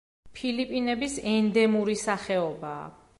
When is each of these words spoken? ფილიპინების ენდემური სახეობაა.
ფილიპინების 0.37 1.19
ენდემური 1.33 1.97
სახეობაა. 2.07 2.85